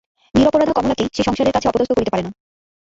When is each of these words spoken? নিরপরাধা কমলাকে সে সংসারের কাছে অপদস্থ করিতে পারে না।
নিরপরাধা 0.35 0.73
কমলাকে 0.73 1.03
সে 1.15 1.21
সংসারের 1.23 1.53
কাছে 1.53 1.69
অপদস্থ 1.69 1.91
করিতে 1.93 2.11
পারে 2.11 2.23
না। 2.23 2.31